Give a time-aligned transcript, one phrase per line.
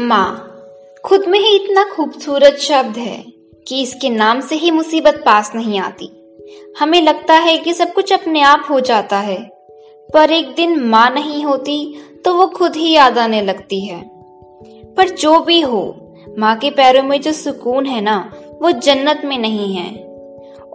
[0.00, 0.56] माँ,
[1.04, 3.24] खुद में ही इतना खूबसूरत शब्द है
[3.68, 6.10] कि इसके नाम से ही मुसीबत पास नहीं आती।
[6.78, 9.38] हमें लगता है कि सब कुछ अपने आप हो जाता है,
[10.14, 11.94] पर एक दिन माँ नहीं होती
[12.24, 14.00] तो वो खुद ही याद आने लगती है।
[14.94, 19.38] पर जो भी हो, माँ के पैरों में जो सुकून है ना, वो जन्नत में
[19.38, 19.94] नहीं है।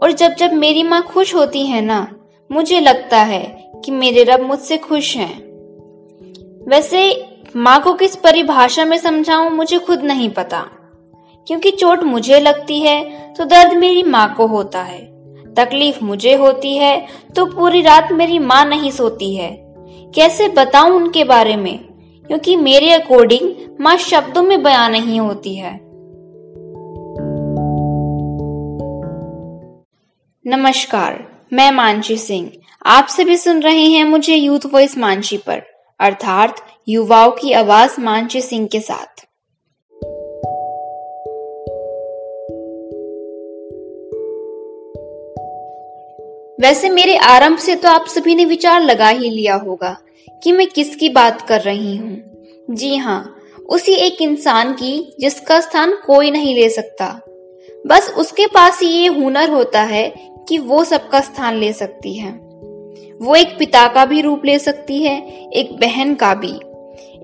[0.02, 2.16] और जब जब मेरी माँ खुश होती है ना,
[2.52, 5.46] मुझे लगता है कि मेरे रब मुझसे खुश हैं।
[6.68, 10.60] वैसे माँ को किस परिभाषा में समझाऊं मुझे खुद नहीं पता।
[11.48, 15.00] क्योंकि चोट मुझे लगती है तो दर्द मेरी माँ को होता है।
[15.54, 19.50] तकलीफ़ मुझे होती है तो पूरी रात मेरी माँ नहीं सोती है।
[20.16, 21.80] कैसे बताऊँ उनके बारे में?
[22.28, 25.80] क्योंकि मेरे अकॉर्डिंग माँ शब्दों में बयान नहीं होती है।
[30.46, 32.52] नमस्कार, मैं मानसी सिंह।
[32.86, 36.56] आप सभी सुन रहे हैं मुझे यूथ वॉइस मानसी पर। अर्थात
[36.88, 39.26] युवाओं की आवाज़ मानसी सिंह के साथ।
[46.62, 49.98] वैसे मेरे आरंभ से तो आप सभी ने विचार लगा ही लिया होगा
[50.44, 52.24] कि मैं किसकी बात कर रही हूँ।
[52.70, 53.36] जी हाँ
[53.70, 57.22] उसी एक इंसान की जिसका स्थान कोई नहीं ले सकता।
[57.88, 60.14] बस उसके पास ही ये हुनर होता है
[60.50, 62.45] कि वो सबका स्थान ले सकती है।
[63.22, 65.18] वो एक पिता का भी रूप ले सकती है,
[65.50, 66.54] एक बहन का भी,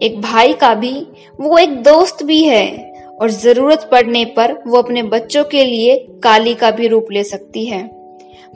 [0.01, 0.93] एक भाई का भी,
[1.39, 6.53] वो एक दोस्त भी है और ज़रूरत पड़ने पर वो अपने बच्चों के लिए काली
[6.55, 7.83] का भी रूप ले सकती है,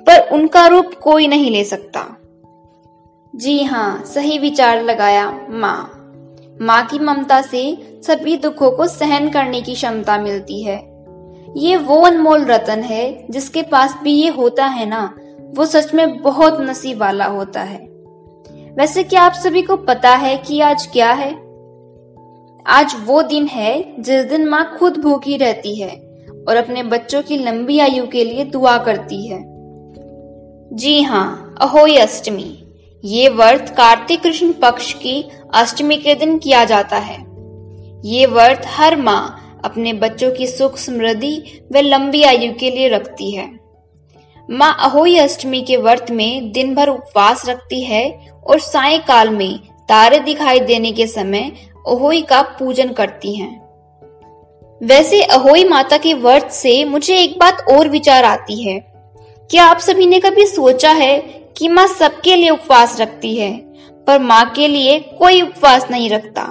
[0.07, 2.05] पर उनका रूप कोई नहीं ले सकता।
[3.33, 5.91] जी हाँ सही विचार लगाया माँ।
[6.61, 7.61] माँ की ममता से
[8.03, 10.77] सभी दुखों को सहन करने की क्षमता मिलती है।
[11.57, 15.03] ये वो अनमोल रतन है जिसके पास भी ये होता है ना
[15.55, 17.77] वो सच में बहुत नसीब वाला होता है।
[18.77, 21.29] वैसे क्या आप सभी को पता है कि आज क्या है?
[22.65, 25.89] आज वो दिन है जिस दिन माँ खुद भूखी रहती है
[26.47, 29.39] और अपने बच्चों की लंबी आयु के लिए दुआ करती है।
[30.73, 32.63] जी हाँ अहोई अष्टमी।
[33.03, 37.19] ये व्रत कार्तिक कृष्ण पक्ष की अष्टमी के दिन किया जाता है।
[38.05, 43.31] ये व्रत हर माँ अपने बच्चों की सुख समृद्धि व लंबी आयु के लिए रखती
[43.31, 43.64] है।
[44.49, 48.09] माँ अहोई अष्टमी के व्रत में दिन भर उपवास रखती है
[48.43, 51.51] और सायकाल में तारे दिखाई देने के समय
[51.87, 53.53] अहोई का पूजन करती हैं।
[54.81, 58.79] वैसे अहोई माता के व्रत से मुझे एक बात और विचार आती है।
[59.49, 61.17] क्या आप सभी ने कभी सोचा है
[61.57, 63.51] कि माँ सबके लिए उपवास रखती है,
[64.07, 66.43] पर माँ के लिए कोई उपवास नहीं रखता?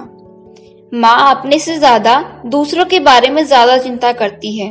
[0.91, 4.69] माँ अपने से ज़्यादा दूसरों के बारे में ज़्यादा चिंता करती है।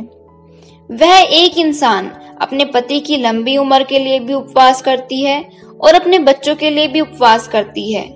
[0.89, 5.43] वह एक इंसान अपने पति की लंबी उम्र के लिए भी उपवास करती है
[5.81, 8.07] और अपने बच्चों के लिए भी उपवास करती है।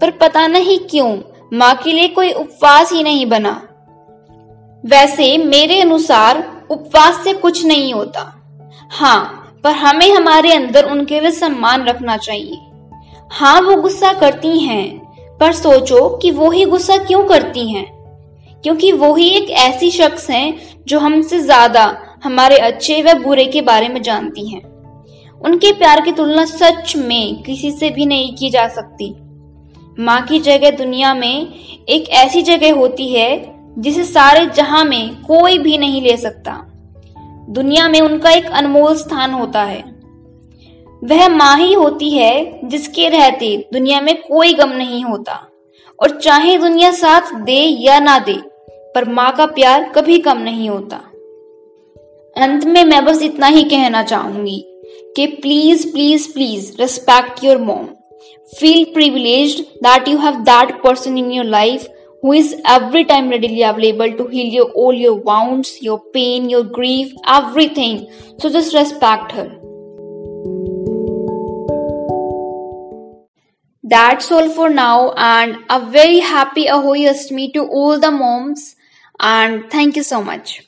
[0.00, 1.16] पर पता नहीं क्यों,
[1.52, 3.60] माँ के लिए कोई उपवास ही नहीं बना।
[4.84, 6.38] वैसे मेरे अनुसार
[6.70, 8.20] उपवास से कुछ नहीं होता।
[8.90, 12.58] हाँ पर हमें हमारे अंदर उनके लिए सम्मान रखना चाहिए।
[13.30, 14.98] हाँ वो गुस्सा करती हैं,
[15.40, 17.84] पर सोचो कि वो ही गुस्सा क्यों करती हैं?
[18.64, 21.84] क्योंकि वो ही एक ऐसी शख्स हैं जो हमसे ज़्यादा
[22.24, 24.62] हमारे अच्छे व बुरे के बारे में जानती हैं।
[25.40, 29.14] उनके प्यार की तुलना सच में किसी से भी नहीं की जा सकती।
[29.98, 31.54] माँ की जगह दुनिया में
[31.88, 36.66] एक ऐसी जगह होती है, जिसे सारे जहाँ में कोई भी नहीं ले सकता।
[37.48, 39.84] दुनिया में उनका एक अनमोल स्थान होता है।
[41.04, 45.48] वह माँ ही होती है, जिसके रहते दुनिया में कोई गम नहीं होता।
[46.02, 48.36] और चाहे दुनिया साथ दे या ना दे,
[48.94, 51.00] पर माँ का प्यार कभी कम नहीं होता।
[52.36, 54.64] अंत में मैं बस इतना ही कहना चाहूँगी
[55.16, 57.86] कि please please please respect your mom
[58.58, 61.88] feel privilege that you have that person in your life
[62.22, 66.62] who is every time readily available to heal your all your wounds, your pain, your
[66.62, 67.98] grief, everything.
[68.38, 69.48] So just respect her.
[73.84, 78.76] That's all for now, and a very happy Ahoy Astmi to all the moms,
[79.18, 80.60] and thank you so much.